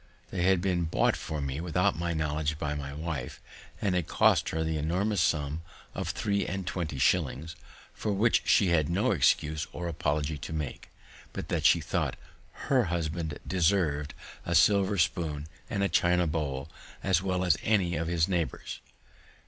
[0.31, 3.39] They had been bought for me without my knowledge by my wife,
[3.79, 5.61] and had cost her the enormous sum
[5.93, 7.55] of three and twenty shillings,
[7.93, 10.89] for which she had no other excuse or apology to make,
[11.33, 12.15] but that she thought
[12.67, 16.67] her husband deserv'd a silver spoon and China bowl
[17.03, 18.79] as well as any of his neighbors.